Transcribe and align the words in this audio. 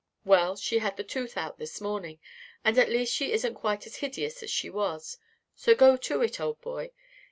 Well, 0.25 0.55
she 0.55 0.79
had 0.79 0.97
the 0.97 1.03
tooth 1.03 1.37
out 1.37 1.59
this 1.59 1.79
morning, 1.79 2.19
and 2.65 2.75
at 2.79 2.89
least 2.89 3.13
she 3.13 3.31
isn't 3.33 3.53
quite 3.53 3.85
as 3.85 3.97
hideous 3.97 4.41
as 4.41 4.49
she 4.49 4.67
was; 4.67 5.19
so 5.53 5.75
go 5.75 5.95
to 5.95 6.23
it, 6.23 6.41
old 6.41 6.59
boy. 6.59 6.89